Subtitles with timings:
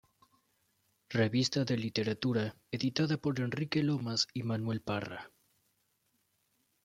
[1.11, 5.29] Revista de literatura" editada por Enrique Lomas y Manuel Parra.